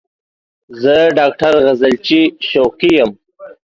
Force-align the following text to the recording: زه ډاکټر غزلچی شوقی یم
زه 0.81 0.95
ډاکټر 1.17 1.53
غزلچی 1.65 2.21
شوقی 2.49 2.91
یم 2.97 3.11